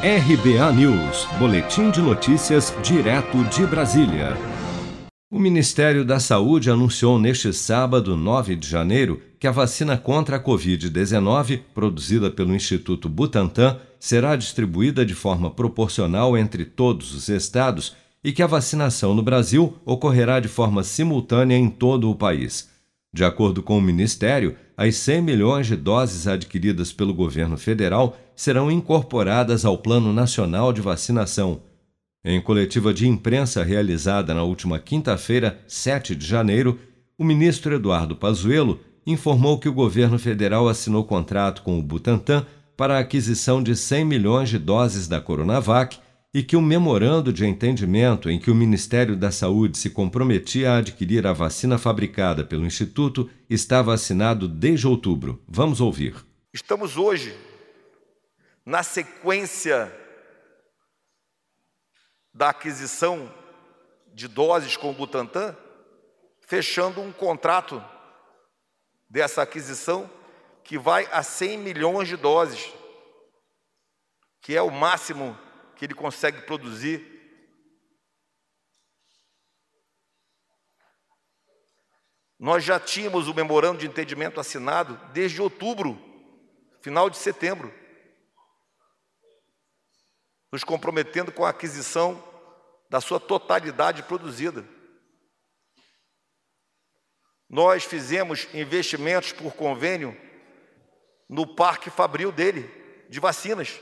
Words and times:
RBA 0.00 0.72
News, 0.74 1.26
Boletim 1.40 1.90
de 1.90 2.00
Notícias, 2.00 2.72
direto 2.84 3.42
de 3.46 3.66
Brasília. 3.66 4.36
O 5.28 5.40
Ministério 5.40 6.04
da 6.04 6.20
Saúde 6.20 6.70
anunciou 6.70 7.18
neste 7.18 7.52
sábado, 7.52 8.16
9 8.16 8.54
de 8.54 8.68
janeiro, 8.68 9.20
que 9.40 9.46
a 9.48 9.50
vacina 9.50 9.98
contra 9.98 10.36
a 10.36 10.40
Covid-19, 10.40 11.62
produzida 11.74 12.30
pelo 12.30 12.54
Instituto 12.54 13.08
Butantan, 13.08 13.80
será 13.98 14.36
distribuída 14.36 15.04
de 15.04 15.16
forma 15.16 15.50
proporcional 15.50 16.38
entre 16.38 16.64
todos 16.64 17.12
os 17.12 17.28
estados 17.28 17.96
e 18.22 18.30
que 18.30 18.40
a 18.40 18.46
vacinação 18.46 19.16
no 19.16 19.22
Brasil 19.22 19.78
ocorrerá 19.84 20.38
de 20.38 20.46
forma 20.46 20.84
simultânea 20.84 21.56
em 21.56 21.68
todo 21.68 22.08
o 22.08 22.14
país. 22.14 22.70
De 23.12 23.24
acordo 23.24 23.64
com 23.64 23.76
o 23.76 23.82
Ministério, 23.82 24.54
as 24.78 24.94
100 24.94 25.22
milhões 25.22 25.66
de 25.66 25.74
doses 25.74 26.28
adquiridas 26.28 26.92
pelo 26.92 27.12
governo 27.12 27.58
federal 27.58 28.16
serão 28.36 28.70
incorporadas 28.70 29.64
ao 29.64 29.76
Plano 29.76 30.12
Nacional 30.12 30.72
de 30.72 30.80
Vacinação. 30.80 31.60
Em 32.24 32.40
coletiva 32.40 32.94
de 32.94 33.08
imprensa 33.08 33.64
realizada 33.64 34.32
na 34.32 34.44
última 34.44 34.78
quinta-feira, 34.78 35.58
7 35.66 36.14
de 36.14 36.24
janeiro, 36.24 36.78
o 37.18 37.24
ministro 37.24 37.74
Eduardo 37.74 38.14
Pazuello 38.14 38.78
informou 39.04 39.58
que 39.58 39.68
o 39.68 39.72
governo 39.72 40.16
federal 40.16 40.68
assinou 40.68 41.02
contrato 41.02 41.62
com 41.62 41.76
o 41.76 41.82
Butantan 41.82 42.46
para 42.76 42.98
a 42.98 43.00
aquisição 43.00 43.60
de 43.60 43.74
100 43.74 44.04
milhões 44.04 44.48
de 44.48 44.58
doses 44.58 45.08
da 45.08 45.20
Coronavac 45.20 45.98
e 46.32 46.42
que 46.42 46.56
o 46.56 46.62
memorando 46.62 47.32
de 47.32 47.46
entendimento 47.46 48.28
em 48.28 48.38
que 48.38 48.50
o 48.50 48.54
Ministério 48.54 49.16
da 49.16 49.30
Saúde 49.30 49.78
se 49.78 49.90
comprometia 49.90 50.72
a 50.72 50.76
adquirir 50.78 51.26
a 51.26 51.32
vacina 51.32 51.78
fabricada 51.78 52.44
pelo 52.44 52.66
Instituto 52.66 53.30
estava 53.48 53.94
assinado 53.94 54.46
desde 54.46 54.86
outubro. 54.86 55.42
Vamos 55.48 55.80
ouvir. 55.80 56.14
Estamos 56.52 56.96
hoje 56.96 57.36
na 58.64 58.82
sequência 58.82 59.90
da 62.34 62.50
aquisição 62.50 63.32
de 64.12 64.28
doses 64.28 64.76
com 64.76 64.90
o 64.90 64.94
Butantan, 64.94 65.56
fechando 66.46 67.00
um 67.00 67.10
contrato 67.10 67.82
dessa 69.08 69.42
aquisição 69.42 70.10
que 70.62 70.78
vai 70.78 71.08
a 71.10 71.22
100 71.22 71.58
milhões 71.58 72.08
de 72.08 72.16
doses, 72.16 72.70
que 74.42 74.54
é 74.54 74.60
o 74.60 74.70
máximo 74.70 75.36
que 75.78 75.84
ele 75.84 75.94
consegue 75.94 76.42
produzir. 76.42 77.16
Nós 82.36 82.64
já 82.64 82.80
tínhamos 82.80 83.28
o 83.28 83.34
memorando 83.34 83.78
de 83.78 83.86
entendimento 83.86 84.40
assinado 84.40 84.96
desde 85.12 85.40
outubro, 85.40 85.96
final 86.82 87.08
de 87.08 87.16
setembro, 87.16 87.72
nos 90.50 90.64
comprometendo 90.64 91.30
com 91.30 91.44
a 91.44 91.50
aquisição 91.50 92.22
da 92.90 93.00
sua 93.00 93.20
totalidade 93.20 94.02
produzida. 94.02 94.66
Nós 97.48 97.84
fizemos 97.84 98.52
investimentos 98.52 99.32
por 99.32 99.54
convênio 99.54 100.16
no 101.28 101.54
parque 101.54 101.88
fabril 101.88 102.32
dele, 102.32 102.68
de 103.08 103.20
vacinas 103.20 103.80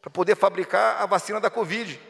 para 0.00 0.10
poder 0.10 0.36
fabricar 0.36 1.02
a 1.02 1.06
vacina 1.06 1.40
da 1.40 1.50
Covid. 1.50 2.00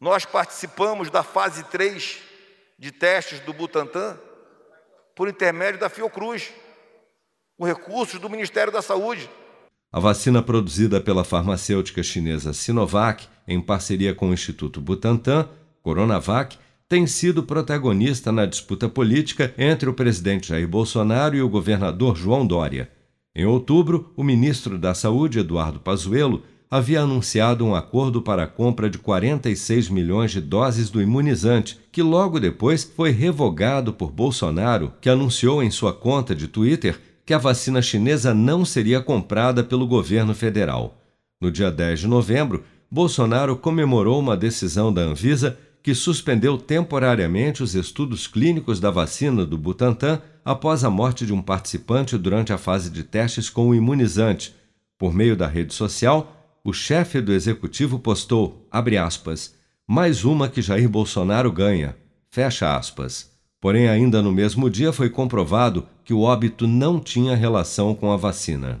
Nós 0.00 0.24
participamos 0.24 1.10
da 1.10 1.22
fase 1.22 1.64
3 1.64 2.18
de 2.78 2.90
testes 2.90 3.40
do 3.40 3.52
Butantan 3.52 4.18
por 5.14 5.28
intermédio 5.28 5.78
da 5.78 5.90
Fiocruz, 5.90 6.50
com 7.58 7.66
recursos 7.66 8.18
do 8.18 8.30
Ministério 8.30 8.72
da 8.72 8.80
Saúde. 8.80 9.28
A 9.92 10.00
vacina 10.00 10.42
produzida 10.42 11.00
pela 11.00 11.24
farmacêutica 11.24 12.02
chinesa 12.02 12.54
Sinovac, 12.54 13.28
em 13.46 13.60
parceria 13.60 14.14
com 14.14 14.30
o 14.30 14.32
Instituto 14.32 14.80
Butantan, 14.80 15.48
Coronavac, 15.82 16.56
tem 16.88 17.06
sido 17.06 17.42
protagonista 17.42 18.32
na 18.32 18.46
disputa 18.46 18.88
política 18.88 19.52
entre 19.58 19.88
o 19.88 19.94
presidente 19.94 20.48
Jair 20.48 20.66
Bolsonaro 20.66 21.36
e 21.36 21.42
o 21.42 21.48
governador 21.48 22.16
João 22.16 22.46
Dória. 22.46 22.90
Em 23.34 23.44
outubro, 23.44 24.12
o 24.16 24.24
ministro 24.24 24.76
da 24.76 24.92
Saúde, 24.92 25.38
Eduardo 25.38 25.78
Pazuello, 25.78 26.42
havia 26.68 27.00
anunciado 27.00 27.64
um 27.64 27.74
acordo 27.74 28.20
para 28.20 28.42
a 28.42 28.46
compra 28.46 28.90
de 28.90 28.98
46 28.98 29.88
milhões 29.88 30.32
de 30.32 30.40
doses 30.40 30.90
do 30.90 31.00
imunizante, 31.00 31.78
que 31.92 32.02
logo 32.02 32.40
depois 32.40 32.84
foi 32.84 33.10
revogado 33.10 33.92
por 33.92 34.10
Bolsonaro, 34.10 34.92
que 35.00 35.08
anunciou 35.08 35.62
em 35.62 35.70
sua 35.70 35.92
conta 35.92 36.34
de 36.34 36.48
Twitter 36.48 37.00
que 37.24 37.32
a 37.32 37.38
vacina 37.38 37.80
chinesa 37.80 38.34
não 38.34 38.64
seria 38.64 39.00
comprada 39.00 39.62
pelo 39.62 39.86
governo 39.86 40.34
federal. 40.34 41.00
No 41.40 41.50
dia 41.50 41.70
10 41.70 42.00
de 42.00 42.06
novembro, 42.08 42.64
Bolsonaro 42.90 43.56
comemorou 43.56 44.18
uma 44.18 44.36
decisão 44.36 44.92
da 44.92 45.02
Anvisa 45.02 45.56
que 45.82 45.94
suspendeu 45.94 46.58
temporariamente 46.58 47.62
os 47.62 47.74
estudos 47.74 48.26
clínicos 48.26 48.80
da 48.80 48.90
vacina 48.90 49.46
do 49.46 49.56
Butantan 49.56 50.20
após 50.44 50.84
a 50.84 50.90
morte 50.90 51.26
de 51.26 51.32
um 51.32 51.42
participante 51.42 52.16
durante 52.16 52.52
a 52.52 52.58
fase 52.58 52.90
de 52.90 53.02
testes 53.02 53.50
com 53.50 53.68
o 53.68 53.74
imunizante. 53.74 54.54
Por 54.98 55.12
meio 55.12 55.36
da 55.36 55.46
rede 55.46 55.74
social, 55.74 56.36
o 56.64 56.72
chefe 56.72 57.20
do 57.20 57.32
executivo 57.32 57.98
postou, 57.98 58.66
aspas, 58.70 59.54
mais 59.86 60.24
uma 60.24 60.48
que 60.48 60.62
Jair 60.62 60.88
Bolsonaro 60.88 61.50
ganha, 61.50 61.96
fecha 62.30 62.76
aspas. 62.76 63.30
Porém, 63.60 63.88
ainda 63.88 64.22
no 64.22 64.32
mesmo 64.32 64.70
dia 64.70 64.92
foi 64.92 65.10
comprovado 65.10 65.86
que 66.04 66.14
o 66.14 66.20
óbito 66.20 66.66
não 66.66 66.98
tinha 66.98 67.36
relação 67.36 67.94
com 67.94 68.10
a 68.10 68.16
vacina. 68.16 68.80